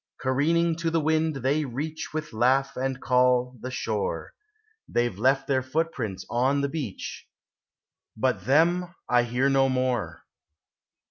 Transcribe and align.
Careening 0.19 0.77
to 0.77 0.89
the 0.89 0.99
wind, 0.99 1.35
they 1.43 1.63
reach, 1.63 2.11
With 2.11 2.33
laugh 2.33 2.75
and 2.75 2.99
call, 2.99 3.59
the 3.61 3.69
shore. 3.69 4.33
They 4.87 5.03
Ye 5.07 5.15
left 5.15 5.45
their 5.45 5.61
footprints 5.61 6.25
on 6.27 6.61
the 6.61 6.69
beach, 6.69 7.27
But 8.17 8.45
them 8.45 8.95
I 9.07 9.21
hear 9.21 9.47
no 9.47 9.69
more. 9.69 10.23